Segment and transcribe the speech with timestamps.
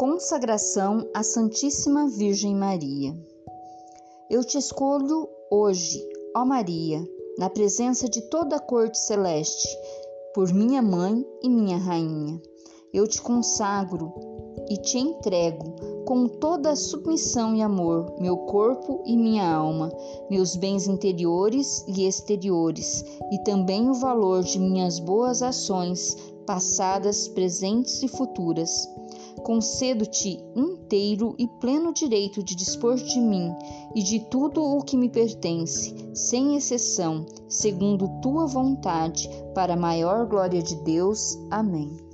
[0.00, 3.14] Consagração à Santíssima Virgem Maria.
[4.30, 6.02] Eu te escolho hoje,
[6.34, 9.68] ó Maria, na presença de toda a corte celeste,
[10.34, 12.40] por minha mãe e minha rainha.
[12.94, 14.10] Eu te consagro
[14.70, 19.92] e te entrego com toda a submissão e amor, meu corpo e minha alma,
[20.30, 28.02] meus bens interiores e exteriores, e também o valor de minhas boas ações, passadas, presentes
[28.02, 28.88] e futuras
[29.40, 33.52] concedo-te inteiro e pleno direito de dispor de mim
[33.94, 40.26] e de tudo o que me pertence, sem exceção, segundo tua vontade, para a maior
[40.26, 41.38] glória de Deus.
[41.50, 42.09] Amém.